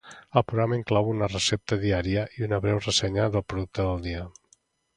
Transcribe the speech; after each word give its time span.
el 0.39 0.43
programa 0.51 0.77
inclou 0.79 1.09
una 1.11 1.27
recepta 1.33 1.79
diària 1.85 2.25
i 2.39 2.47
una 2.47 2.61
breu 2.65 2.81
ressenya 2.87 3.29
del 3.37 3.47
producte 3.53 3.89
del 3.91 4.05
dia 4.09 4.27